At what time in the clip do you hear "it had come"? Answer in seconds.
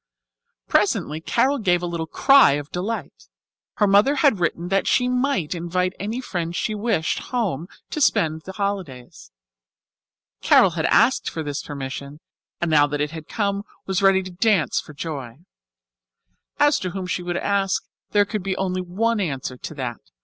12.99-13.63